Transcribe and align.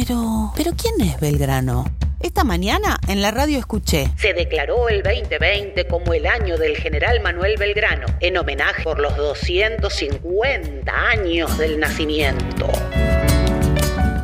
Pero, 0.00 0.52
pero 0.54 0.70
¿quién 0.76 1.00
es 1.00 1.18
Belgrano? 1.18 1.84
Esta 2.20 2.44
mañana 2.44 3.00
en 3.08 3.20
la 3.20 3.32
radio 3.32 3.58
escuché. 3.58 4.12
Se 4.16 4.32
declaró 4.32 4.88
el 4.88 5.02
2020 5.02 5.88
como 5.88 6.14
el 6.14 6.24
año 6.24 6.56
del 6.56 6.76
general 6.76 7.20
Manuel 7.20 7.56
Belgrano, 7.58 8.06
en 8.20 8.36
homenaje 8.36 8.84
por 8.84 9.00
los 9.00 9.16
250 9.16 10.92
años 10.92 11.58
del 11.58 11.80
nacimiento. 11.80 12.68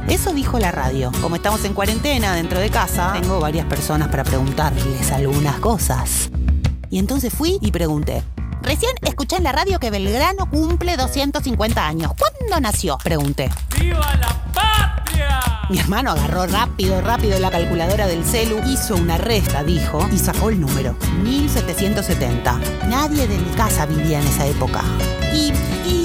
Eso 0.08 0.32
dijo 0.32 0.60
la 0.60 0.70
radio. 0.70 1.10
Como 1.20 1.34
estamos 1.34 1.64
en 1.64 1.74
cuarentena 1.74 2.36
dentro 2.36 2.60
de 2.60 2.70
casa, 2.70 3.12
tengo 3.20 3.40
varias 3.40 3.66
personas 3.66 4.06
para 4.10 4.22
preguntarles 4.22 5.10
algunas 5.10 5.58
cosas. 5.58 6.30
Y 6.88 7.00
entonces 7.00 7.34
fui 7.34 7.58
y 7.60 7.72
pregunté. 7.72 8.22
Recién 8.62 8.92
escuché 9.02 9.38
en 9.38 9.42
la 9.42 9.50
radio 9.50 9.80
que 9.80 9.90
Belgrano 9.90 10.48
cumple 10.48 10.96
250 10.96 11.84
años. 11.84 12.12
¿Cuándo 12.16 12.60
nació? 12.60 12.96
Pregunté. 13.02 13.50
¡Viva 13.76 14.14
la! 14.20 14.43
Mi 15.74 15.80
hermano 15.80 16.12
agarró 16.12 16.46
rápido, 16.46 17.00
rápido 17.00 17.36
la 17.40 17.50
calculadora 17.50 18.06
del 18.06 18.24
celu, 18.24 18.60
hizo 18.64 18.94
una 18.94 19.18
resta, 19.18 19.64
dijo, 19.64 20.08
y 20.12 20.18
sacó 20.18 20.50
el 20.50 20.60
número. 20.60 20.94
1770. 21.24 22.60
Nadie 22.88 23.26
de 23.26 23.36
mi 23.36 23.50
casa 23.56 23.84
vivía 23.84 24.20
en 24.20 24.26
esa 24.28 24.46
época. 24.46 24.84
Y, 25.34 25.52
y, 25.84 26.03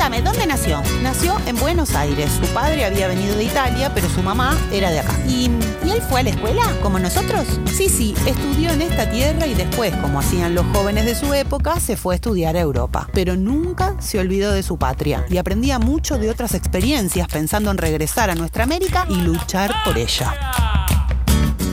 contame, 0.00 0.22
¿dónde 0.22 0.46
nació? 0.46 0.80
Nació 1.02 1.36
en 1.46 1.56
Buenos 1.56 1.94
Aires. 1.94 2.30
Su 2.40 2.46
padre 2.54 2.86
había 2.86 3.06
venido 3.06 3.36
de 3.36 3.44
Italia, 3.44 3.92
pero 3.94 4.08
su 4.08 4.22
mamá 4.22 4.56
era 4.72 4.90
de 4.90 5.00
acá. 5.00 5.12
¿Y, 5.28 5.50
¿y 5.84 5.90
él 5.90 6.00
fue 6.00 6.20
a 6.20 6.22
la 6.22 6.30
escuela, 6.30 6.62
como 6.80 6.98
nosotros? 6.98 7.46
Sí, 7.70 7.90
sí, 7.90 8.14
estudió 8.24 8.70
en 8.70 8.80
esta 8.80 9.10
tierra 9.10 9.46
y 9.46 9.52
después, 9.52 9.94
como 9.96 10.18
hacían 10.18 10.54
los 10.54 10.64
jóvenes 10.72 11.04
de 11.04 11.14
su 11.14 11.34
época, 11.34 11.78
se 11.80 11.98
fue 11.98 12.14
a 12.14 12.16
estudiar 12.16 12.56
a 12.56 12.60
Europa. 12.60 13.10
Pero 13.12 13.36
nunca 13.36 13.94
se 14.00 14.18
olvidó 14.18 14.52
de 14.52 14.62
su 14.62 14.78
patria 14.78 15.26
y 15.28 15.36
aprendía 15.36 15.78
mucho 15.78 16.16
de 16.16 16.30
otras 16.30 16.54
experiencias 16.54 17.28
pensando 17.28 17.70
en 17.70 17.76
regresar 17.76 18.30
a 18.30 18.34
nuestra 18.34 18.64
América 18.64 19.04
y 19.10 19.16
luchar 19.16 19.70
por 19.84 19.98
ella. 19.98 20.34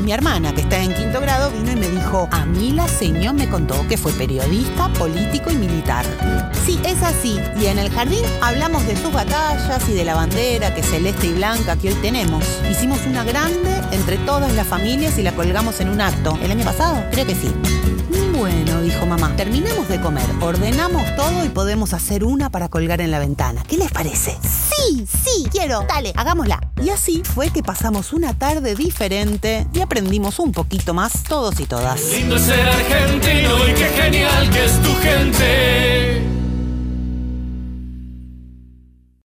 Mi 0.03 0.11
hermana, 0.11 0.53
que 0.53 0.61
está 0.61 0.81
en 0.81 0.93
quinto 0.93 1.16
a 2.31 2.45
mí 2.45 2.71
la 2.71 2.87
señor 2.87 3.35
me 3.35 3.47
contó 3.47 3.87
que 3.87 3.97
fue 3.97 4.11
periodista, 4.13 4.91
político 4.93 5.51
y 5.51 5.55
militar. 5.55 6.05
Sí, 6.65 6.79
es 6.83 7.03
así. 7.03 7.39
Y 7.59 7.67
en 7.67 7.77
el 7.77 7.91
jardín 7.91 8.23
hablamos 8.41 8.85
de 8.87 8.95
sus 8.95 9.13
batallas 9.13 9.87
y 9.87 9.93
de 9.93 10.05
la 10.05 10.15
bandera 10.15 10.73
que 10.73 10.81
es 10.81 10.89
celeste 10.89 11.27
y 11.27 11.33
blanca 11.33 11.75
que 11.75 11.89
hoy 11.89 11.95
tenemos. 12.01 12.43
Hicimos 12.69 13.05
una 13.05 13.23
grande 13.23 13.69
entre 13.91 14.17
todas 14.17 14.53
las 14.53 14.65
familias 14.65 15.17
y 15.19 15.23
la 15.23 15.33
colgamos 15.33 15.79
en 15.79 15.89
un 15.89 16.01
acto. 16.01 16.37
¿El 16.41 16.51
año 16.51 16.65
pasado? 16.65 17.03
Creo 17.11 17.25
que 17.25 17.35
sí. 17.35 17.53
Bueno, 18.09 18.81
dijo 18.81 19.05
mamá, 19.05 19.35
terminamos 19.35 19.87
de 19.89 19.99
comer, 19.99 20.25
ordenamos 20.41 21.03
todo 21.15 21.43
y 21.43 21.49
podemos 21.49 21.93
hacer 21.93 22.23
una 22.23 22.49
para 22.49 22.69
colgar 22.69 23.01
en 23.01 23.11
la 23.11 23.19
ventana. 23.19 23.63
¿Qué 23.67 23.77
les 23.77 23.91
parece? 23.91 24.37
Sí, 24.41 25.05
sí, 25.05 25.47
quiero. 25.51 25.83
Dale, 25.87 26.13
hagámosla. 26.15 26.59
Y 26.81 26.89
así 26.89 27.23
fue 27.23 27.49
que 27.49 27.63
pasamos 27.63 28.13
una 28.13 28.33
tarde 28.37 28.75
diferente 28.75 29.67
y 29.73 29.81
aprendimos 29.81 30.39
un 30.39 30.51
poquito 30.51 30.93
más 30.93 31.23
todos 31.23 31.59
y 31.59 31.65
todas. 31.65 32.01
Lindo 32.11 32.37
ser 32.37 32.67
argentino 32.67 33.67
y 33.67 33.73
qué 33.73 33.85
genial 33.85 34.49
que 34.51 34.65
es 34.65 34.81
tu 34.81 34.93
gente. 34.95 35.76